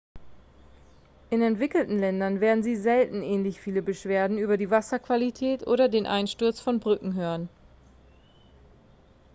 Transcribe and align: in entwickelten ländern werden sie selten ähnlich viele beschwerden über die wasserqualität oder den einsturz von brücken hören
in 1.29 1.43
entwickelten 1.43 1.99
ländern 1.99 2.39
werden 2.41 2.63
sie 2.63 2.75
selten 2.75 3.21
ähnlich 3.21 3.61
viele 3.61 3.83
beschwerden 3.83 4.39
über 4.39 4.57
die 4.57 4.71
wasserqualität 4.71 5.67
oder 5.67 5.89
den 5.89 6.07
einsturz 6.07 6.59
von 6.59 6.79
brücken 6.79 7.13
hören 7.13 7.49